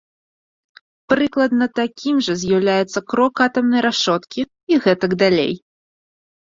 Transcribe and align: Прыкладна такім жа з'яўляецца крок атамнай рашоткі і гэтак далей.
Прыкладна 1.13 1.65
такім 1.81 2.15
жа 2.29 2.33
з'яўляецца 2.45 2.99
крок 3.15 3.35
атамнай 3.49 3.81
рашоткі 3.89 4.41
і 4.75 4.85
гэтак 4.89 5.11
далей. 5.23 5.53